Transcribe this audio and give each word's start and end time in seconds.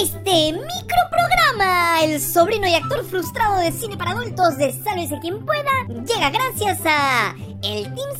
Este 0.00 0.52
microprograma, 0.52 2.02
el 2.04 2.20
sobrino 2.20 2.68
y 2.68 2.74
actor 2.74 3.04
frustrado 3.04 3.58
de 3.58 3.72
cine 3.72 3.96
para 3.96 4.12
adultos 4.12 4.56
de 4.56 4.72
Sálvese 4.72 5.18
quien 5.20 5.44
pueda, 5.44 5.72
llega 5.88 6.30
gracias 6.30 6.78
a 6.84 7.34
el 7.64 7.82
Team 7.82 8.16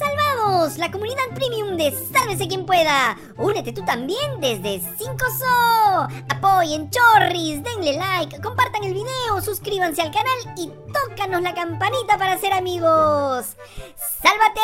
La 0.49 0.91
comunidad 0.91 1.25
premium 1.35 1.77
de 1.77 1.93
Sálvese 2.13 2.49
quien 2.49 2.65
pueda. 2.65 3.17
Únete 3.37 3.73
tú 3.73 3.85
también 3.85 4.41
desde 4.41 4.81
5SO. 4.81 6.09
Apoyen 6.31 6.89
Chorris, 6.91 7.63
denle 7.63 7.97
like, 7.97 8.41
compartan 8.41 8.85
el 8.85 8.95
video, 8.95 9.43
suscríbanse 9.43 10.03
al 10.03 10.11
canal 10.11 10.55
y 10.57 10.71
tócanos 10.93 11.43
la 11.43 11.53
campanita 11.53 12.17
para 12.17 12.39
ser 12.39 12.53
amigos. 12.53 13.57
¡Sálvate 14.23 14.61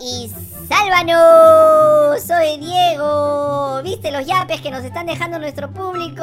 y 0.00 0.32
sálvanos! 0.68 2.22
Soy 2.22 2.58
Diego. 2.58 3.82
¿Viste 3.82 4.10
los 4.10 4.26
yapes 4.26 4.60
que 4.60 4.70
nos 4.70 4.84
están 4.84 5.06
dejando 5.06 5.38
nuestro 5.38 5.72
público? 5.72 6.22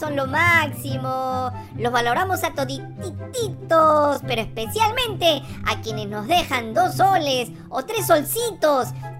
Son 0.00 0.16
lo 0.16 0.26
máximo. 0.26 1.52
Los 1.76 1.92
valoramos 1.92 2.42
a 2.44 2.52
todititos, 2.54 4.20
pero 4.26 4.42
especialmente 4.42 5.42
a 5.66 5.80
quienes 5.80 6.08
nos 6.08 6.26
dejan 6.26 6.74
dos 6.74 6.96
soles 6.96 7.50
o 7.68 7.84
tres 7.84 8.06
solcitos. 8.06 8.31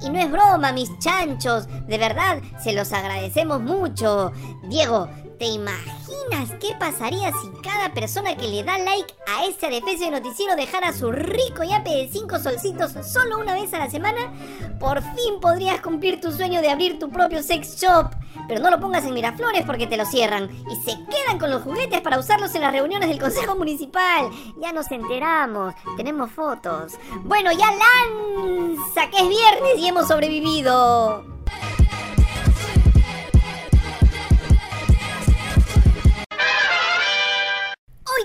Y 0.00 0.10
no 0.10 0.18
es 0.18 0.30
broma, 0.30 0.72
mis 0.72 0.98
chanchos. 0.98 1.66
De 1.86 1.98
verdad, 1.98 2.40
se 2.58 2.72
los 2.72 2.92
agradecemos 2.92 3.60
mucho. 3.60 4.32
Diego, 4.68 5.08
¿Te 5.42 5.48
imaginas 5.48 6.52
qué 6.60 6.76
pasaría 6.78 7.32
si 7.32 7.48
cada 7.68 7.92
persona 7.92 8.36
que 8.36 8.46
le 8.46 8.62
da 8.62 8.78
like 8.78 9.12
a 9.26 9.44
este 9.44 9.66
adefesio 9.66 10.06
de 10.06 10.20
noticiero 10.20 10.54
dejara 10.54 10.92
su 10.92 11.10
rico 11.10 11.64
yape 11.64 11.90
de 11.90 12.08
5 12.12 12.38
solcitos 12.38 12.92
solo 13.04 13.40
una 13.40 13.54
vez 13.54 13.74
a 13.74 13.80
la 13.80 13.90
semana? 13.90 14.32
Por 14.78 15.02
fin 15.02 15.40
podrías 15.40 15.80
cumplir 15.80 16.20
tu 16.20 16.30
sueño 16.30 16.60
de 16.60 16.70
abrir 16.70 17.00
tu 17.00 17.10
propio 17.10 17.42
sex 17.42 17.76
shop. 17.82 18.12
Pero 18.46 18.60
no 18.60 18.70
lo 18.70 18.78
pongas 18.78 19.04
en 19.04 19.14
Miraflores 19.14 19.64
porque 19.66 19.88
te 19.88 19.96
lo 19.96 20.06
cierran. 20.06 20.48
Y 20.70 20.76
se 20.76 20.96
quedan 21.06 21.40
con 21.40 21.50
los 21.50 21.62
juguetes 21.62 22.00
para 22.02 22.20
usarlos 22.20 22.54
en 22.54 22.60
las 22.60 22.70
reuniones 22.70 23.08
del 23.08 23.18
Consejo 23.18 23.56
Municipal. 23.56 24.30
Ya 24.60 24.72
nos 24.72 24.92
enteramos. 24.92 25.74
Tenemos 25.96 26.30
fotos. 26.30 26.92
Bueno, 27.24 27.50
ya 27.50 27.66
lanza 27.66 29.10
que 29.10 29.16
es 29.16 29.28
viernes 29.28 29.76
y 29.78 29.88
hemos 29.88 30.06
sobrevivido. 30.06 31.31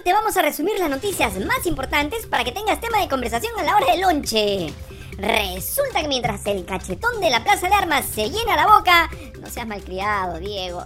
Te 0.08 0.14
vamos 0.14 0.38
a 0.38 0.42
resumir 0.42 0.80
las 0.80 0.90
noticias 0.90 1.38
más 1.46 1.66
importantes 1.66 2.28
para 2.28 2.46
que 2.46 2.54
tengas 2.54 2.80
tema 2.80 3.02
de 3.02 3.10
conversación 3.10 3.52
a 3.60 3.64
la 3.64 3.76
hora 3.76 3.88
del 3.92 4.00
lonche. 4.00 4.74
Resulta 5.18 6.02
que 6.02 6.08
mientras 6.08 6.46
el 6.46 6.64
cachetón 6.64 7.20
de 7.20 7.30
la 7.30 7.44
Plaza 7.44 7.68
de 7.68 7.74
Armas 7.74 8.06
se 8.06 8.30
llena 8.30 8.56
la 8.56 8.68
boca, 8.68 9.10
no 9.42 9.50
seas 9.50 9.68
malcriado, 9.68 10.40
Diego, 10.40 10.86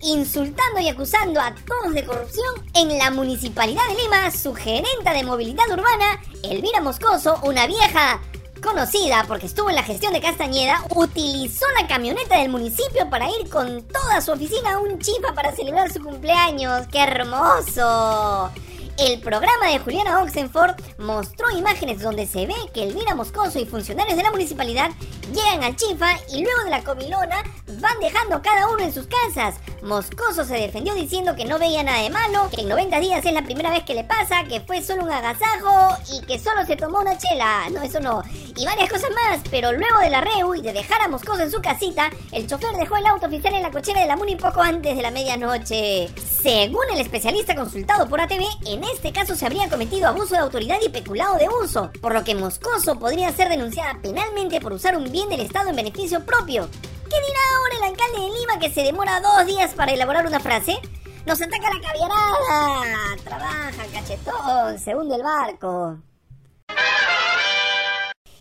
insultando 0.00 0.78
y 0.80 0.88
acusando 0.88 1.40
a 1.40 1.52
todos 1.56 1.92
de 1.92 2.04
corrupción, 2.04 2.54
en 2.74 2.96
la 2.98 3.10
Municipalidad 3.10 3.82
de 3.88 4.00
Lima, 4.00 4.30
su 4.30 4.54
gerenta 4.54 5.12
de 5.12 5.24
movilidad 5.24 5.68
urbana, 5.68 6.22
Elvira 6.44 6.80
Moscoso, 6.80 7.40
una 7.42 7.66
vieja 7.66 8.20
conocida 8.62 9.24
porque 9.28 9.46
estuvo 9.46 9.68
en 9.68 9.76
la 9.76 9.82
gestión 9.82 10.12
de 10.12 10.20
Castañeda, 10.20 10.82
utilizó 10.94 11.66
la 11.78 11.86
camioneta 11.86 12.38
del 12.38 12.48
municipio 12.48 13.10
para 13.10 13.28
ir 13.28 13.50
con 13.50 13.82
toda 13.82 14.20
su 14.20 14.32
oficina 14.32 14.74
a 14.74 14.78
un 14.78 14.98
chifa 14.98 15.34
para 15.34 15.52
celebrar 15.52 15.92
su 15.92 16.00
cumpleaños. 16.00 16.86
¡Qué 16.86 17.00
hermoso! 17.00 18.50
El 18.98 19.20
programa 19.20 19.68
de 19.68 19.78
Juliana 19.78 20.22
Oxenford 20.22 20.76
mostró 20.98 21.50
imágenes 21.50 22.02
donde 22.02 22.26
se 22.26 22.46
ve 22.46 22.54
que 22.74 22.84
Elvira 22.84 23.14
Moscoso 23.14 23.58
y 23.58 23.64
funcionarios 23.64 24.16
de 24.16 24.22
la 24.22 24.30
municipalidad 24.30 24.90
llegan 25.32 25.64
al 25.64 25.76
chifa 25.76 26.10
y 26.30 26.42
luego 26.42 26.64
de 26.64 26.70
la 26.70 26.84
comilona 26.84 27.42
van 27.80 27.98
dejando 28.00 28.42
cada 28.42 28.68
uno 28.68 28.84
en 28.84 28.92
sus 28.92 29.06
casas. 29.06 29.56
Moscoso 29.82 30.44
se 30.44 30.54
defendió 30.54 30.94
diciendo 30.94 31.34
que 31.34 31.46
no 31.46 31.58
veía 31.58 31.82
nada 31.82 32.02
de 32.02 32.10
malo, 32.10 32.48
que 32.54 32.60
en 32.60 32.68
90 32.68 33.00
días 33.00 33.24
es 33.24 33.32
la 33.32 33.42
primera 33.42 33.70
vez 33.70 33.82
que 33.84 33.94
le 33.94 34.04
pasa, 34.04 34.44
que 34.44 34.60
fue 34.60 34.82
solo 34.82 35.04
un 35.04 35.10
agasajo 35.10 35.96
y 36.12 36.24
que 36.26 36.38
solo 36.38 36.64
se 36.66 36.76
tomó 36.76 37.00
una 37.00 37.16
chela. 37.16 37.70
No, 37.70 37.82
eso 37.82 37.98
no. 37.98 38.22
Y 38.56 38.66
varias 38.66 38.90
cosas 38.90 39.10
más, 39.10 39.40
pero 39.50 39.72
luego 39.72 39.98
de 40.00 40.10
la 40.10 40.20
reu 40.20 40.54
y 40.54 40.60
de 40.60 40.72
dejar 40.72 41.00
a 41.00 41.08
Moscoso 41.08 41.42
en 41.42 41.50
su 41.50 41.62
casita, 41.62 42.10
el 42.32 42.46
chofer 42.46 42.76
dejó 42.76 42.96
el 42.96 43.06
auto 43.06 43.26
oficial 43.26 43.54
en 43.54 43.62
la 43.62 43.70
cochera 43.70 44.00
de 44.00 44.06
la 44.06 44.16
Muni 44.16 44.36
poco 44.36 44.60
antes 44.60 44.94
de 44.94 45.02
la 45.02 45.10
medianoche. 45.10 46.10
Según 46.42 46.84
el 46.92 47.00
especialista 47.00 47.54
consultado 47.54 48.08
por 48.08 48.20
ATV, 48.20 48.44
en 48.66 48.84
este 48.84 49.12
caso 49.12 49.34
se 49.34 49.46
habría 49.46 49.70
cometido 49.70 50.06
abuso 50.06 50.34
de 50.34 50.40
autoridad 50.40 50.76
y 50.84 50.90
peculado 50.90 51.36
de 51.36 51.48
uso, 51.48 51.90
por 52.00 52.12
lo 52.12 52.24
que 52.24 52.34
Moscoso 52.34 52.98
podría 52.98 53.32
ser 53.32 53.48
denunciada 53.48 53.98
penalmente 54.02 54.60
por 54.60 54.72
usar 54.72 54.96
un 54.96 55.10
bien 55.10 55.28
del 55.30 55.40
Estado 55.40 55.70
en 55.70 55.76
beneficio 55.76 56.24
propio. 56.24 56.68
¿Qué 56.70 57.16
dirá 57.20 57.40
ahora 57.56 57.76
el 57.76 57.90
alcalde 57.90 58.20
de 58.20 58.38
Lima 58.38 58.58
que 58.58 58.70
se 58.70 58.82
demora 58.82 59.20
dos 59.20 59.46
días 59.46 59.72
para 59.74 59.92
elaborar 59.92 60.26
una 60.26 60.40
frase? 60.40 60.78
¡Nos 61.24 61.40
ataca 61.40 61.70
la 61.72 61.80
caviarada! 61.80 63.16
Trabaja, 63.24 63.84
cachetón, 63.92 64.78
se 64.78 64.94
hunde 64.94 65.16
el 65.16 65.22
barco. 65.22 65.98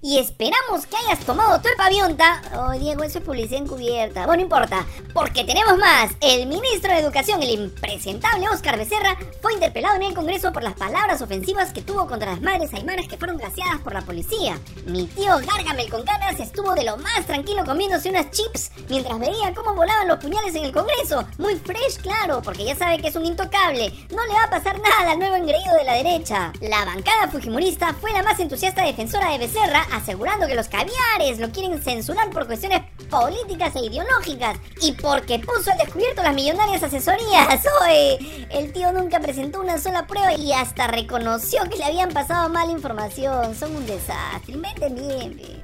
Y 0.03 0.17
esperamos 0.17 0.87
que 0.87 0.97
hayas 0.97 1.23
tomado 1.25 1.61
tu 1.61 1.69
epavionta. 1.69 2.41
Oh, 2.57 2.71
Diego, 2.71 3.03
eso 3.03 3.19
es 3.19 3.23
publicidad 3.23 3.61
encubierta. 3.61 4.25
Bueno, 4.25 4.37
no 4.37 4.41
importa, 4.41 4.83
porque 5.13 5.43
tenemos 5.43 5.77
más. 5.77 6.09
El 6.21 6.47
ministro 6.47 6.91
de 6.91 7.01
Educación, 7.01 7.43
el 7.43 7.51
impresentable 7.51 8.49
Oscar 8.49 8.79
Becerra, 8.79 9.15
fue 9.43 9.53
interpelado 9.53 9.97
en 9.97 10.03
el 10.03 10.15
Congreso 10.15 10.51
por 10.51 10.63
las 10.63 10.73
palabras 10.73 11.21
ofensivas 11.21 11.71
que 11.71 11.83
tuvo 11.83 12.07
contra 12.07 12.31
las 12.31 12.41
madres 12.41 12.73
aymanas 12.73 13.07
que 13.07 13.17
fueron 13.17 13.37
gaseadas 13.37 13.79
por 13.81 13.93
la 13.93 14.01
policía. 14.01 14.57
Mi 14.87 15.05
tío 15.05 15.37
Gargamel 15.37 15.91
con 15.91 16.03
ganas 16.03 16.39
estuvo 16.39 16.73
de 16.73 16.83
lo 16.83 16.97
más 16.97 17.27
tranquilo 17.27 17.63
comiéndose 17.63 18.09
unas 18.09 18.31
chips 18.31 18.71
mientras 18.89 19.19
veía 19.19 19.53
cómo 19.53 19.75
volaban 19.75 20.07
los 20.07 20.17
puñales 20.17 20.55
en 20.55 20.65
el 20.65 20.71
Congreso. 20.71 21.27
Muy 21.37 21.57
fresh, 21.57 22.01
claro, 22.01 22.41
porque 22.41 22.65
ya 22.65 22.75
sabe 22.75 22.97
que 22.97 23.09
es 23.09 23.15
un 23.15 23.25
intocable. 23.27 23.93
No 24.09 24.25
le 24.25 24.33
va 24.33 24.45
a 24.45 24.49
pasar 24.49 24.79
nada 24.79 25.11
al 25.11 25.19
nuevo 25.19 25.35
engreído 25.35 25.75
de 25.75 25.83
la 25.83 25.93
derecha. 25.93 26.51
La 26.59 26.85
bancada 26.85 27.27
fujimorista 27.27 27.93
fue 27.93 28.11
la 28.13 28.23
más 28.23 28.39
entusiasta 28.39 28.83
defensora 28.83 29.29
de 29.29 29.37
Becerra 29.37 29.85
asegurando 29.91 30.47
que 30.47 30.55
los 30.55 30.67
caviares 30.67 31.39
lo 31.39 31.51
quieren 31.51 31.81
censurar 31.81 32.29
por 32.29 32.47
cuestiones 32.47 32.81
políticas 33.09 33.75
e 33.75 33.85
ideológicas 33.85 34.57
y 34.81 34.93
porque 34.93 35.39
puso 35.39 35.71
al 35.71 35.77
descubierto 35.77 36.23
las 36.23 36.33
millonarias 36.33 36.83
asesorías. 36.83 37.65
Hoy 37.81 38.47
el 38.49 38.71
tío 38.73 38.91
nunca 38.91 39.19
presentó 39.19 39.61
una 39.61 39.77
sola 39.77 40.07
prueba 40.07 40.33
y 40.33 40.53
hasta 40.53 40.87
reconoció 40.87 41.63
que 41.69 41.77
le 41.77 41.85
habían 41.85 42.09
pasado 42.09 42.49
mala 42.49 42.71
información. 42.71 43.55
Son 43.55 43.75
un 43.75 43.85
desastre. 43.85 44.53
Inventen 44.53 44.95
bien. 44.95 45.60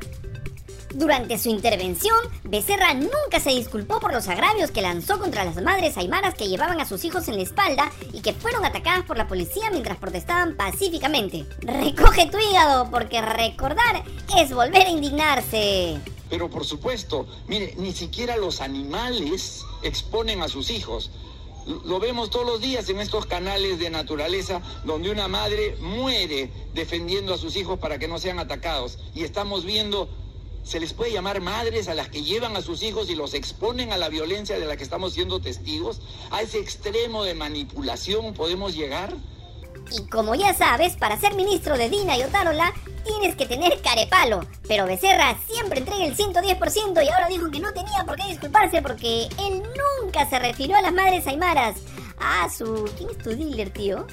Durante 0.97 1.37
su 1.37 1.49
intervención, 1.51 2.17
Becerra 2.43 2.95
nunca 2.95 3.39
se 3.39 3.51
disculpó 3.51 3.99
por 3.99 4.11
los 4.11 4.27
agravios 4.29 4.71
que 4.71 4.81
lanzó 4.81 5.19
contra 5.19 5.45
las 5.45 5.61
madres 5.61 5.95
aymaras 5.95 6.33
que 6.33 6.47
llevaban 6.47 6.81
a 6.81 6.87
sus 6.87 7.05
hijos 7.05 7.27
en 7.27 7.35
la 7.35 7.43
espalda 7.43 7.91
y 8.13 8.21
que 8.21 8.33
fueron 8.33 8.65
atacadas 8.65 9.05
por 9.05 9.15
la 9.15 9.27
policía 9.27 9.69
mientras 9.69 9.99
protestaban 9.99 10.55
pacíficamente. 10.55 11.45
Recoge 11.59 12.31
tu 12.31 12.39
hígado, 12.39 12.89
porque 12.89 13.21
recordar 13.21 14.03
es 14.39 14.51
volver 14.51 14.87
a 14.87 14.89
indignarse. 14.89 15.99
Pero 16.31 16.49
por 16.49 16.65
supuesto, 16.65 17.27
mire, 17.47 17.75
ni 17.77 17.93
siquiera 17.93 18.35
los 18.35 18.59
animales 18.59 19.63
exponen 19.83 20.41
a 20.41 20.47
sus 20.47 20.71
hijos. 20.71 21.11
Lo 21.85 21.99
vemos 21.99 22.31
todos 22.31 22.47
los 22.47 22.59
días 22.59 22.89
en 22.89 22.99
estos 22.99 23.27
canales 23.27 23.77
de 23.77 23.91
naturaleza 23.91 24.63
donde 24.83 25.11
una 25.11 25.27
madre 25.27 25.75
muere 25.79 26.49
defendiendo 26.73 27.35
a 27.35 27.37
sus 27.37 27.55
hijos 27.55 27.77
para 27.77 27.99
que 27.99 28.07
no 28.07 28.17
sean 28.17 28.39
atacados. 28.39 28.97
Y 29.13 29.23
estamos 29.23 29.63
viendo 29.63 30.09
se 30.67 30.81
les 30.81 30.91
puede 30.91 31.13
llamar 31.13 31.39
madres 31.39 31.87
a 31.87 31.93
las 31.93 32.09
que 32.09 32.23
llevan 32.23 32.57
a 32.57 32.61
sus 32.61 32.83
hijos 32.83 33.09
y 33.09 33.15
los 33.15 33.33
exponen 33.33 33.93
a 33.93 33.97
la 33.97 34.09
violencia 34.09 34.59
de 34.59 34.65
la 34.65 34.75
que 34.75 34.83
estamos 34.83 35.13
siendo 35.13 35.39
testigos? 35.39 36.01
¿A 36.29 36.41
ese 36.41 36.59
extremo 36.59 37.23
de 37.23 37.33
manipulación 37.35 38.33
podemos 38.33 38.75
llegar? 38.75 39.13
Y 39.91 40.05
como 40.07 40.35
ya 40.35 40.53
sabes, 40.53 40.97
para 40.97 41.17
ser 41.17 41.35
ministro 41.35 41.77
de 41.77 41.89
Dina 41.89 42.17
y 42.17 42.23
Otárola 42.23 42.73
tienes 43.05 43.37
que 43.37 43.45
tener 43.45 43.81
carepalo. 43.81 44.45
Pero 44.67 44.85
Becerra 44.85 45.37
siempre 45.47 45.79
entrega 45.79 46.05
el 46.05 46.17
110% 46.17 47.05
y 47.05 47.09
ahora 47.09 47.29
dijo 47.29 47.49
que 47.49 47.61
no 47.61 47.71
tenía 47.71 48.03
por 48.05 48.17
qué 48.17 48.27
disculparse 48.27 48.81
porque 48.81 49.29
él 49.39 49.63
nunca 50.03 50.29
se 50.29 50.37
refirió 50.37 50.75
a 50.75 50.81
las 50.81 50.93
madres 50.93 51.25
aymaras. 51.27 51.77
Ah, 52.19 52.49
su... 52.49 52.89
¿Quién 52.97 53.11
es 53.11 53.17
tu 53.19 53.29
dealer, 53.29 53.69
tío? 53.69 54.05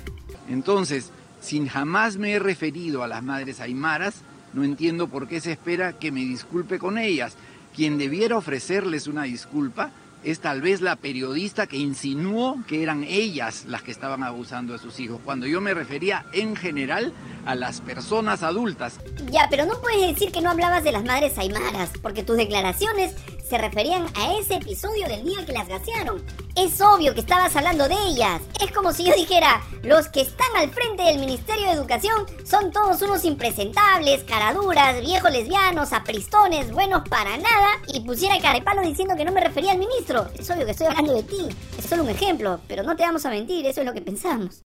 Entonces, 0.48 1.10
sin 1.40 1.66
jamás 1.66 2.16
me 2.16 2.34
he 2.34 2.38
referido 2.38 3.02
a 3.02 3.08
las 3.08 3.24
madres 3.24 3.58
aymaras, 3.58 4.14
no 4.54 4.64
entiendo 4.64 5.08
por 5.08 5.28
qué 5.28 5.40
se 5.40 5.52
espera 5.52 5.94
que 5.94 6.12
me 6.12 6.20
disculpe 6.20 6.78
con 6.78 6.96
ellas. 6.96 7.34
Quien 7.74 7.98
debiera 7.98 8.36
ofrecerles 8.36 9.08
una 9.08 9.24
disculpa 9.24 9.90
es 10.22 10.40
tal 10.40 10.62
vez 10.62 10.80
la 10.80 10.96
periodista 10.96 11.66
que 11.66 11.76
insinuó 11.76 12.56
que 12.66 12.82
eran 12.82 13.04
ellas 13.04 13.66
las 13.68 13.82
que 13.82 13.90
estaban 13.90 14.22
abusando 14.22 14.72
de 14.72 14.78
sus 14.78 14.98
hijos, 14.98 15.20
cuando 15.22 15.46
yo 15.46 15.60
me 15.60 15.74
refería 15.74 16.24
en 16.32 16.56
general 16.56 17.12
a 17.44 17.54
las 17.54 17.82
personas 17.82 18.42
adultas. 18.42 19.00
Ya, 19.30 19.48
pero 19.50 19.66
no 19.66 19.80
puedes 19.82 20.14
decir 20.14 20.32
que 20.32 20.40
no 20.40 20.50
hablabas 20.50 20.82
de 20.82 20.92
las 20.92 21.04
madres 21.04 21.36
aymaras, 21.36 21.90
porque 22.00 22.22
tus 22.22 22.38
declaraciones 22.38 23.14
se 23.54 23.58
referían 23.58 24.08
a 24.16 24.36
ese 24.36 24.54
episodio 24.54 25.06
del 25.06 25.24
día 25.24 25.46
que 25.46 25.52
las 25.52 25.68
gasearon. 25.68 26.20
Es 26.56 26.80
obvio 26.80 27.14
que 27.14 27.20
estabas 27.20 27.54
hablando 27.54 27.86
de 27.86 27.94
ellas. 28.08 28.42
Es 28.60 28.72
como 28.72 28.92
si 28.92 29.04
yo 29.04 29.14
dijera, 29.14 29.62
los 29.84 30.08
que 30.08 30.22
están 30.22 30.48
al 30.56 30.70
frente 30.70 31.04
del 31.04 31.20
Ministerio 31.20 31.66
de 31.66 31.74
Educación 31.74 32.26
son 32.44 32.72
todos 32.72 33.00
unos 33.02 33.24
impresentables, 33.24 34.24
caraduras, 34.24 35.00
viejos 35.00 35.30
lesbianos, 35.30 35.92
apristones, 35.92 36.72
buenos 36.72 37.08
para 37.08 37.36
nada, 37.36 37.80
y 37.86 38.00
pusiera 38.00 38.40
carepalo 38.40 38.82
diciendo 38.82 39.14
que 39.14 39.24
no 39.24 39.30
me 39.30 39.40
refería 39.40 39.70
al 39.70 39.78
ministro. 39.78 40.26
Es 40.36 40.50
obvio 40.50 40.64
que 40.64 40.72
estoy 40.72 40.88
hablando 40.88 41.14
de 41.14 41.22
ti. 41.22 41.48
Es 41.78 41.86
solo 41.86 42.02
un 42.02 42.08
ejemplo, 42.08 42.58
pero 42.66 42.82
no 42.82 42.96
te 42.96 43.04
vamos 43.04 43.24
a 43.24 43.30
mentir, 43.30 43.64
eso 43.66 43.82
es 43.82 43.86
lo 43.86 43.92
que 43.92 44.02
pensamos. 44.02 44.64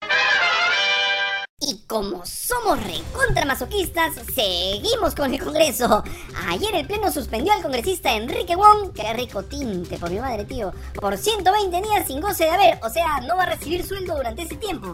Y 1.67 1.79
como 1.85 2.25
somos 2.25 2.81
recontra 2.81 3.43
masoquistas, 3.43 4.13
seguimos 4.33 5.13
con 5.13 5.33
el 5.33 5.43
Congreso. 5.43 6.01
Ayer 6.47 6.73
el 6.75 6.87
Pleno 6.87 7.11
suspendió 7.11 7.51
al 7.51 7.61
congresista 7.61 8.15
Enrique 8.15 8.55
Wong, 8.55 8.93
que 8.93 9.11
rico 9.11 9.43
tinte 9.43 9.97
por 9.97 10.09
mi 10.09 10.17
madre, 10.17 10.45
tío, 10.45 10.71
por 10.93 11.17
120 11.17 11.81
días 11.81 12.07
sin 12.07 12.21
goce 12.21 12.45
de 12.45 12.51
haber, 12.51 12.79
o 12.83 12.89
sea, 12.89 13.19
no 13.27 13.35
va 13.35 13.43
a 13.43 13.47
recibir 13.47 13.85
sueldo 13.85 14.15
durante 14.15 14.43
ese 14.43 14.55
tiempo. 14.55 14.93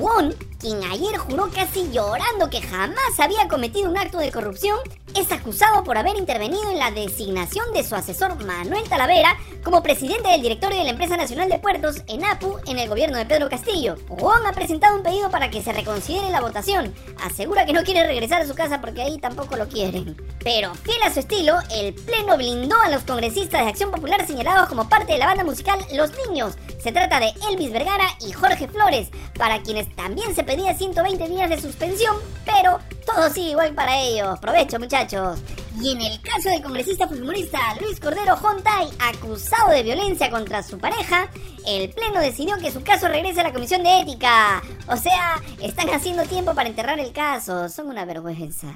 Wong, 0.00 0.32
quien 0.58 0.82
ayer 0.84 1.18
juró 1.18 1.50
casi 1.50 1.90
llorando 1.90 2.48
que 2.48 2.62
jamás 2.62 3.20
había 3.20 3.46
cometido 3.46 3.90
un 3.90 3.98
acto 3.98 4.16
de 4.16 4.32
corrupción, 4.32 4.78
es 5.14 5.30
acusado 5.30 5.84
por 5.84 5.98
haber 5.98 6.16
intervenido 6.16 6.70
en 6.70 6.78
la 6.78 6.90
designación 6.90 7.66
de 7.74 7.84
su 7.84 7.94
asesor 7.94 8.42
Manuel 8.44 8.88
Talavera 8.88 9.36
como 9.62 9.82
presidente 9.82 10.30
del 10.30 10.42
directorio 10.42 10.78
de 10.78 10.84
la 10.84 10.90
Empresa 10.90 11.16
Nacional 11.16 11.48
de 11.48 11.58
Puertos, 11.58 12.02
ENAPU, 12.08 12.58
en 12.66 12.78
el 12.78 12.88
gobierno 12.88 13.18
de 13.18 13.26
Pedro 13.26 13.48
Castillo. 13.48 13.96
Wong 14.08 14.46
ha 14.46 14.52
presentado 14.52 14.96
un 14.96 15.02
pedido 15.02 15.30
para 15.30 15.50
que 15.50 15.62
se 15.62 15.72
reconsidere 15.72 16.13
la 16.22 16.40
votación. 16.40 16.94
Asegura 17.22 17.66
que 17.66 17.72
no 17.72 17.82
quiere 17.82 18.06
regresar 18.06 18.40
a 18.42 18.46
su 18.46 18.54
casa 18.54 18.80
porque 18.80 19.02
ahí 19.02 19.18
tampoco 19.18 19.56
lo 19.56 19.68
quieren. 19.68 20.16
Pero 20.42 20.74
fiel 20.74 21.02
a 21.04 21.12
su 21.12 21.20
estilo, 21.20 21.56
el 21.70 21.94
Pleno 21.94 22.36
blindó 22.36 22.76
a 22.80 22.90
los 22.90 23.02
congresistas 23.02 23.62
de 23.62 23.70
Acción 23.70 23.90
Popular 23.90 24.26
señalados 24.26 24.68
como 24.68 24.88
parte 24.88 25.12
de 25.12 25.18
la 25.18 25.26
banda 25.26 25.44
musical 25.44 25.78
Los 25.92 26.12
Niños. 26.26 26.54
Se 26.82 26.92
trata 26.92 27.20
de 27.20 27.32
Elvis 27.50 27.72
Vergara 27.72 28.06
y 28.26 28.32
Jorge 28.32 28.68
Flores, 28.68 29.08
para 29.38 29.62
quienes 29.62 29.94
también 29.96 30.34
se 30.34 30.44
pedía 30.44 30.74
120 30.74 31.28
días 31.28 31.50
de 31.50 31.60
suspensión, 31.60 32.16
pero 32.44 32.78
todo 33.06 33.30
sigue 33.30 33.50
igual 33.50 33.74
para 33.74 34.00
ellos. 34.00 34.38
Provecho, 34.38 34.78
muchachos. 34.78 35.40
Y 35.80 35.90
en 35.90 36.00
el 36.00 36.20
caso 36.20 36.48
del 36.50 36.62
congresista 36.62 37.08
fujimorista 37.08 37.58
Luis 37.80 37.98
Cordero 37.98 38.36
Jontay, 38.36 38.88
acusado 39.00 39.70
de 39.70 39.82
violencia 39.82 40.30
contra 40.30 40.62
su 40.62 40.78
pareja, 40.78 41.28
el 41.66 41.90
Pleno 41.90 42.20
decidió 42.20 42.56
que 42.58 42.70
su 42.70 42.82
caso 42.82 43.08
regrese 43.08 43.40
a 43.40 43.44
la 43.44 43.52
Comisión 43.52 43.82
de 43.82 44.00
Ética. 44.00 44.62
O 44.86 44.96
sea, 44.96 45.42
están 45.60 45.90
haciendo 45.90 46.22
tiempo 46.24 46.54
para 46.54 46.68
enterrar 46.68 47.00
el 47.00 47.12
caso. 47.12 47.68
Son 47.68 47.88
una 47.88 48.04
vergüenza. 48.04 48.68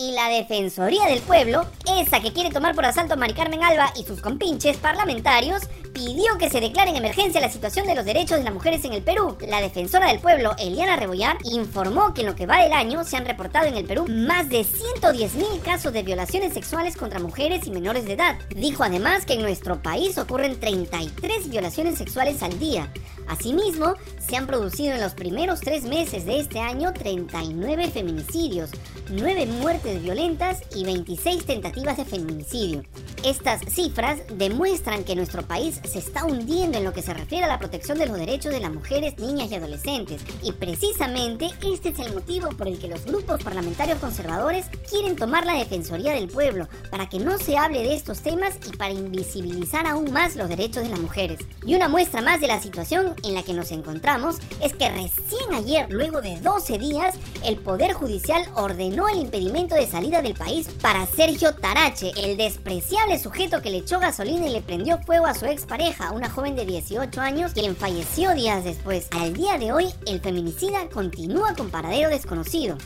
Y 0.00 0.12
la 0.12 0.30
Defensoría 0.30 1.04
del 1.08 1.20
Pueblo, 1.20 1.66
esa 1.98 2.20
que 2.20 2.32
quiere 2.32 2.48
tomar 2.48 2.74
por 2.74 2.86
asalto 2.86 3.12
a 3.12 3.16
Mari 3.18 3.34
Carmen 3.34 3.62
Alba 3.62 3.92
y 3.94 4.04
sus 4.04 4.22
compinches 4.22 4.78
parlamentarios, 4.78 5.64
pidió 5.92 6.38
que 6.38 6.48
se 6.48 6.60
declare 6.60 6.88
en 6.88 6.96
emergencia 6.96 7.38
la 7.38 7.50
situación 7.50 7.86
de 7.86 7.94
los 7.94 8.06
derechos 8.06 8.38
de 8.38 8.44
las 8.44 8.54
mujeres 8.54 8.82
en 8.86 8.94
el 8.94 9.02
Perú. 9.02 9.36
La 9.46 9.60
defensora 9.60 10.06
del 10.06 10.18
pueblo, 10.18 10.54
Eliana 10.58 10.96
Rebollar, 10.96 11.36
informó 11.44 12.14
que 12.14 12.22
en 12.22 12.28
lo 12.28 12.34
que 12.34 12.46
va 12.46 12.62
del 12.62 12.72
año 12.72 13.04
se 13.04 13.18
han 13.18 13.26
reportado 13.26 13.66
en 13.66 13.76
el 13.76 13.84
Perú 13.84 14.06
más 14.08 14.48
de 14.48 14.60
110.000 14.60 15.60
casos 15.60 15.92
de 15.92 16.02
violaciones 16.02 16.54
sexuales 16.54 16.96
contra 16.96 17.18
mujeres 17.18 17.66
y 17.66 17.70
menores 17.70 18.06
de 18.06 18.14
edad. 18.14 18.38
Dijo 18.56 18.84
además 18.84 19.26
que 19.26 19.34
en 19.34 19.42
nuestro 19.42 19.82
país 19.82 20.16
ocurren 20.16 20.58
33 20.58 21.50
violaciones 21.50 21.98
sexuales 21.98 22.42
al 22.42 22.58
día. 22.58 22.90
Asimismo, 23.28 23.94
se 24.18 24.36
han 24.36 24.46
producido 24.46 24.94
en 24.94 25.00
los 25.00 25.14
primeros 25.14 25.60
tres 25.60 25.84
meses 25.84 26.24
de 26.24 26.40
este 26.40 26.60
año 26.60 26.92
39 26.92 27.90
feminicidios, 27.90 28.70
9 29.10 29.46
muertes 29.46 30.02
violentas 30.02 30.62
y 30.74 30.84
26 30.84 31.44
tentativas 31.44 31.96
de 31.96 32.04
feminicidio. 32.04 32.82
Estas 33.24 33.60
cifras 33.68 34.20
demuestran 34.32 35.04
que 35.04 35.14
nuestro 35.14 35.42
país 35.46 35.80
se 35.84 35.98
está 35.98 36.24
hundiendo 36.24 36.78
en 36.78 36.84
lo 36.84 36.92
que 36.92 37.02
se 37.02 37.12
refiere 37.12 37.44
a 37.44 37.48
la 37.48 37.58
protección 37.58 37.98
de 37.98 38.06
los 38.06 38.16
derechos 38.16 38.52
de 38.52 38.60
las 38.60 38.72
mujeres, 38.72 39.18
niñas 39.18 39.50
y 39.50 39.56
adolescentes. 39.56 40.22
Y 40.42 40.52
precisamente 40.52 41.50
este 41.62 41.90
es 41.90 41.98
el 41.98 42.14
motivo 42.14 42.48
por 42.50 42.68
el 42.68 42.78
que 42.78 42.88
los 42.88 43.04
grupos 43.04 43.42
parlamentarios 43.42 43.98
conservadores 43.98 44.66
quieren 44.88 45.16
tomar 45.16 45.44
la 45.44 45.54
Defensoría 45.54 46.14
del 46.14 46.28
Pueblo, 46.28 46.68
para 46.90 47.08
que 47.08 47.18
no 47.18 47.38
se 47.38 47.58
hable 47.58 47.82
de 47.82 47.94
estos 47.94 48.20
temas 48.20 48.54
y 48.66 48.76
para 48.76 48.92
invisibilizar 48.92 49.86
aún 49.86 50.12
más 50.12 50.36
los 50.36 50.48
derechos 50.48 50.82
de 50.82 50.88
las 50.88 51.00
mujeres. 51.00 51.40
Y 51.66 51.74
una 51.74 51.88
muestra 51.88 52.22
más 52.22 52.40
de 52.40 52.46
la 52.46 52.60
situación 52.60 53.14
en 53.24 53.34
la 53.34 53.42
que 53.42 53.54
nos 53.54 53.70
encontramos 53.70 54.36
es 54.62 54.74
que 54.74 54.88
recién 54.88 55.54
ayer, 55.54 55.86
luego 55.90 56.20
de 56.20 56.40
12 56.40 56.78
días, 56.78 57.14
el 57.44 57.56
Poder 57.56 57.92
Judicial 57.92 58.42
ordenó 58.54 59.08
el 59.08 59.20
impedimento 59.20 59.74
de 59.74 59.86
salida 59.86 60.22
del 60.22 60.34
país 60.34 60.68
para 60.80 61.06
Sergio 61.06 61.54
Tarache, 61.54 62.12
el 62.16 62.36
despreciable 62.36 63.18
sujeto 63.18 63.62
que 63.62 63.70
le 63.70 63.78
echó 63.78 64.00
gasolina 64.00 64.46
y 64.46 64.52
le 64.52 64.62
prendió 64.62 64.98
fuego 64.98 65.26
a 65.26 65.34
su 65.34 65.46
ex 65.46 65.66
pareja, 65.66 66.12
una 66.12 66.30
joven 66.30 66.56
de 66.56 66.66
18 66.66 67.20
años, 67.20 67.52
quien 67.52 67.76
falleció 67.76 68.34
días 68.34 68.64
después. 68.64 69.08
Al 69.10 69.32
día 69.32 69.58
de 69.58 69.72
hoy, 69.72 69.86
el 70.06 70.20
feminicida 70.20 70.88
continúa 70.88 71.54
con 71.54 71.70
paradero 71.70 72.10
desconocido. 72.10 72.76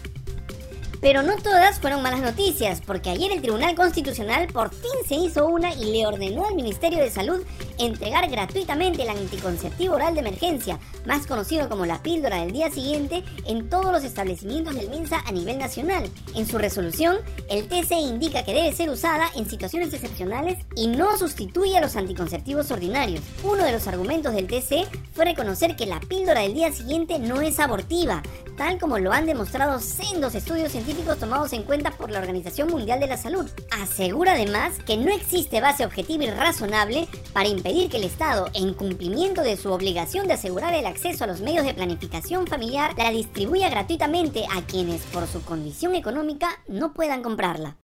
Pero 1.05 1.23
no 1.23 1.37
todas 1.37 1.81
fueron 1.81 2.01
malas 2.01 2.23
noticias, 2.23 2.81
porque 2.81 3.11
ayer 3.11 3.31
el 3.31 3.43
Tribunal 3.43 3.75
Constitucional 3.75 4.47
por 4.47 4.71
fin 4.71 4.91
se 5.07 5.17
hizo 5.17 5.47
una 5.47 5.75
y 5.75 5.93
le 5.93 6.07
ordenó 6.07 6.47
al 6.47 6.55
Ministerio 6.55 6.99
de 6.99 7.11
Salud 7.11 7.43
entregar 7.77 8.31
gratuitamente 8.31 9.03
el 9.03 9.11
anticonceptivo 9.11 9.97
oral 9.97 10.15
de 10.15 10.21
emergencia, 10.21 10.79
más 11.05 11.27
conocido 11.27 11.69
como 11.69 11.85
la 11.85 12.03
píldora 12.03 12.41
del 12.41 12.53
día 12.53 12.71
siguiente, 12.71 13.23
en 13.47 13.69
todos 13.69 13.93
los 13.93 14.03
establecimientos 14.03 14.77
del 14.77 14.89
MINSA 14.89 15.21
a 15.27 15.33
nivel 15.33 15.59
nacional. 15.59 16.09
En 16.35 16.47
su 16.47 16.57
resolución, 16.57 17.19
el 17.51 17.69
TC 17.69 17.99
indica 17.99 18.43
que 18.43 18.55
debe 18.55 18.73
ser 18.73 18.89
usada 18.89 19.27
en 19.37 19.47
situaciones 19.47 19.93
excepcionales 19.93 20.57
y 20.75 20.87
no 20.87 21.19
sustituye 21.19 21.77
a 21.77 21.83
los 21.83 21.97
anticonceptivos 21.97 22.71
ordinarios. 22.71 23.21
Uno 23.43 23.63
de 23.63 23.73
los 23.73 23.87
argumentos 23.89 24.33
del 24.33 24.47
TC 24.47 24.89
fue 25.13 25.27
reconocer 25.27 25.77
que 25.77 25.85
la 25.85 26.01
píldora 26.01 26.41
del 26.41 26.55
día 26.55 26.73
siguiente 26.73 27.19
no 27.19 27.43
es 27.43 27.61
abortiva, 27.61 28.23
tal 28.57 28.79
como 28.79 28.99
lo 28.99 29.13
han 29.13 29.27
demostrado 29.27 29.81
sendos 29.81 30.35
estudios 30.35 30.73
científicos 30.73 31.19
tomados 31.19 31.53
en 31.53 31.63
cuenta 31.63 31.91
por 31.91 32.11
la 32.11 32.19
Organización 32.19 32.69
Mundial 32.69 33.01
de 33.01 33.07
la 33.07 33.17
Salud. 33.17 33.51
Asegura 33.71 34.33
además 34.33 34.79
que 34.87 34.97
no 34.97 35.11
existe 35.11 35.61
base 35.61 35.85
objetiva 35.85 36.25
y 36.25 36.31
razonable 36.31 37.09
para 37.33 37.49
impedir 37.49 37.91
que 37.91 37.99
el 37.99 38.05
Estado, 38.05 38.49
en 38.55 38.75
cumplimiento 38.75 39.43
de 39.43 39.57
su 39.57 39.73
obligación 39.73 40.27
de 40.27 40.35
asegurar 40.35 40.75
el 40.75 40.87
acceso 40.87 41.25
a 41.25 41.27
los 41.27 41.41
medios 41.41 41.65
de 41.65 41.75
planificación 41.75 42.47
familiar, 42.47 42.95
la 42.97 43.11
distribuya 43.11 43.69
gratuitamente 43.69 44.45
a 44.55 44.63
quienes 44.63 45.03
por 45.03 45.27
su 45.27 45.43
condición 45.43 45.95
económica 45.95 46.49
no 46.69 46.93
puedan 46.95 47.23
comprarla. 47.23 47.77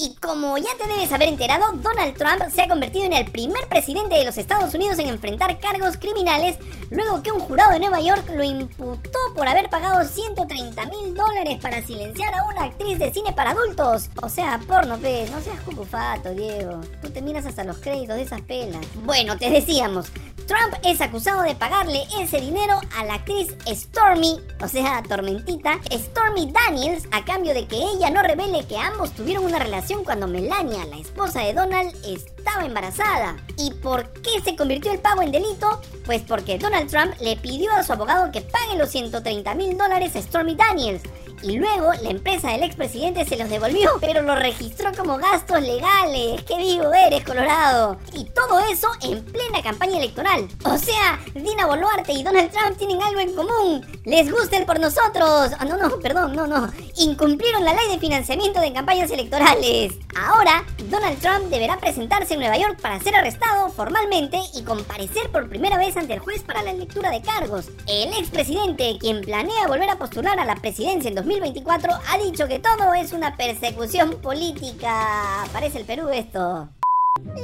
Y 0.00 0.14
como 0.14 0.56
ya 0.58 0.70
te 0.78 0.86
debes 0.86 1.10
haber 1.10 1.28
enterado, 1.28 1.72
Donald 1.72 2.16
Trump 2.16 2.48
se 2.54 2.62
ha 2.62 2.68
convertido 2.68 3.06
en 3.06 3.14
el 3.14 3.28
primer 3.32 3.66
presidente 3.68 4.14
de 4.14 4.24
los 4.24 4.38
Estados 4.38 4.72
Unidos 4.72 4.96
en 5.00 5.08
enfrentar 5.08 5.58
cargos 5.58 5.96
criminales 5.96 6.56
luego 6.88 7.20
que 7.20 7.32
un 7.32 7.40
jurado 7.40 7.72
de 7.72 7.80
Nueva 7.80 8.00
York 8.00 8.30
lo 8.32 8.44
imputó 8.44 9.18
por 9.34 9.48
haber 9.48 9.68
pagado 9.68 10.04
130 10.04 10.86
mil 10.86 11.14
dólares 11.16 11.58
para 11.60 11.82
silenciar 11.84 12.32
a 12.32 12.44
una 12.44 12.64
actriz 12.66 13.00
de 13.00 13.12
cine 13.12 13.32
para 13.32 13.50
adultos. 13.50 14.08
O 14.22 14.28
sea, 14.28 14.60
porno, 14.68 14.98
pe, 14.98 15.26
no 15.32 15.40
seas 15.40 15.60
cucufato, 15.62 16.30
Diego. 16.30 16.80
Tú 17.02 17.10
te 17.10 17.20
miras 17.20 17.46
hasta 17.46 17.64
los 17.64 17.78
créditos 17.78 18.14
de 18.14 18.22
esas 18.22 18.42
pelas. 18.42 18.86
Bueno, 19.04 19.36
te 19.36 19.50
decíamos, 19.50 20.12
Trump 20.46 20.74
es 20.84 21.00
acusado 21.00 21.42
de 21.42 21.56
pagarle 21.56 22.04
ese 22.20 22.40
dinero 22.40 22.80
a 22.96 23.04
la 23.04 23.14
actriz 23.14 23.54
Stormy, 23.66 24.40
o 24.62 24.68
sea, 24.68 25.02
Tormentita, 25.02 25.78
Stormy 25.92 26.50
Daniels, 26.50 27.06
a 27.10 27.24
cambio 27.24 27.52
de 27.52 27.66
que 27.66 27.76
ella 27.76 28.10
no 28.10 28.22
revele 28.22 28.66
que 28.66 28.78
ambos 28.78 29.10
tuvieron 29.12 29.44
una 29.44 29.58
relación 29.58 29.87
cuando 29.96 30.28
Melania, 30.28 30.84
la 30.84 30.98
esposa 30.98 31.40
de 31.40 31.54
Donald, 31.54 31.94
estaba 32.48 32.66
embarazada. 32.66 33.36
¿Y 33.56 33.72
por 33.74 34.08
qué 34.22 34.40
se 34.42 34.56
convirtió 34.56 34.92
el 34.92 35.00
pago 35.00 35.22
en 35.22 35.32
delito? 35.32 35.80
Pues 36.06 36.22
porque 36.22 36.58
Donald 36.58 36.90
Trump 36.90 37.14
le 37.20 37.36
pidió 37.36 37.70
a 37.72 37.82
su 37.82 37.92
abogado 37.92 38.32
que 38.32 38.40
pague 38.40 38.78
los 38.78 38.90
130 38.90 39.54
mil 39.54 39.76
dólares 39.76 40.16
a 40.16 40.22
Stormy 40.22 40.54
Daniels 40.54 41.02
y 41.42 41.56
luego 41.56 41.92
la 42.02 42.10
empresa 42.10 42.50
del 42.50 42.64
expresidente 42.64 43.24
se 43.24 43.36
los 43.36 43.48
devolvió, 43.48 43.90
pero 44.00 44.22
lo 44.22 44.34
registró 44.34 44.90
como 44.96 45.18
gastos 45.18 45.60
legales. 45.60 46.42
¡Qué 46.44 46.56
vivo 46.56 46.92
eres, 46.94 47.24
Colorado! 47.24 47.98
Y 48.14 48.24
todo 48.24 48.58
eso 48.70 48.88
en 49.02 49.22
plena 49.24 49.62
campaña 49.62 49.98
electoral. 49.98 50.48
O 50.64 50.78
sea, 50.78 51.20
Dina 51.34 51.66
Boluarte 51.66 52.12
y 52.12 52.22
Donald 52.22 52.50
Trump 52.50 52.78
tienen 52.78 53.02
algo 53.02 53.20
en 53.20 53.34
común. 53.34 53.86
Les 54.04 54.30
gusta 54.30 54.56
el 54.56 54.64
por 54.64 54.80
nosotros. 54.80 55.52
Ah, 55.58 55.66
no, 55.66 55.76
no, 55.76 55.98
perdón, 55.98 56.34
no, 56.34 56.46
no. 56.46 56.72
Incumplieron 56.96 57.64
la 57.64 57.74
ley 57.74 57.88
de 57.90 57.98
financiamiento 57.98 58.60
de 58.60 58.72
campañas 58.72 59.10
electorales. 59.10 59.94
Ahora, 60.16 60.64
Donald 60.90 61.20
Trump 61.20 61.50
deberá 61.50 61.78
presentarse 61.78 62.36
Nueva 62.38 62.56
York 62.56 62.80
para 62.80 63.00
ser 63.00 63.14
arrestado 63.14 63.68
formalmente 63.70 64.40
y 64.54 64.62
comparecer 64.62 65.30
por 65.30 65.48
primera 65.48 65.76
vez 65.76 65.96
ante 65.96 66.14
el 66.14 66.20
juez 66.20 66.42
para 66.42 66.62
la 66.62 66.72
lectura 66.72 67.10
de 67.10 67.20
cargos. 67.20 67.70
El 67.86 68.12
expresidente, 68.14 68.96
quien 68.98 69.20
planea 69.22 69.66
volver 69.66 69.90
a 69.90 69.98
postular 69.98 70.38
a 70.38 70.44
la 70.44 70.56
presidencia 70.56 71.08
en 71.08 71.14
2024, 71.14 71.92
ha 71.92 72.18
dicho 72.18 72.46
que 72.46 72.58
todo 72.58 72.94
es 72.94 73.12
una 73.12 73.36
persecución 73.36 74.20
política. 74.20 75.44
Parece 75.52 75.78
el 75.78 75.84
Perú 75.84 76.08
esto. 76.08 76.68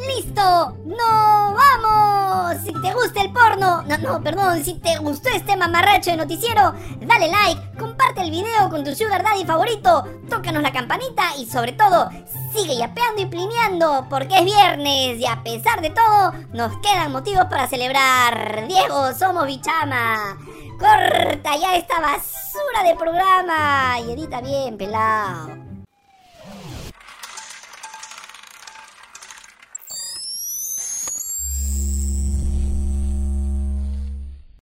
¡Listo! 0.07 0.77
¡No 0.85 1.55
vamos! 1.55 2.63
Si 2.65 2.73
te 2.73 2.93
gusta 2.95 3.23
el 3.23 3.33
porno, 3.33 3.83
no, 3.83 3.99
no, 3.99 4.23
perdón, 4.23 4.63
si 4.65 4.75
te 4.75 4.97
gustó 4.99 5.29
este 5.31 5.57
mamarracho 5.57 6.11
de 6.11 6.17
noticiero, 6.17 6.75
dale 7.01 7.29
like, 7.29 7.79
comparte 7.79 8.23
el 8.23 8.31
video 8.31 8.69
con 8.71 8.85
tu 8.85 8.95
sugar 8.95 9.23
daddy 9.23 9.45
favorito, 9.45 10.05
tócanos 10.29 10.63
la 10.63 10.73
campanita 10.73 11.37
y 11.39 11.47
sobre 11.47 11.73
todo, 11.73 12.11
sigue 12.53 12.77
yapeando 12.77 13.23
y 13.23 13.27
plineando 13.27 14.07
porque 14.09 14.39
es 14.39 14.45
viernes 14.45 15.19
y 15.19 15.27
a 15.27 15.43
pesar 15.43 15.81
de 15.81 15.91
todo, 15.91 16.33
nos 16.53 16.77
quedan 16.79 17.13
motivos 17.13 17.47
para 17.47 17.67
celebrar. 17.67 18.67
Diego, 18.69 19.13
somos 19.15 19.47
bichama. 19.47 20.37
Corta 20.79 21.57
ya 21.57 21.77
esta 21.77 22.01
basura 22.01 22.83
de 22.85 22.95
programa 22.97 24.01
y 24.01 24.13
edita 24.13 24.41
bien, 24.41 24.77
pelado. 24.77 25.64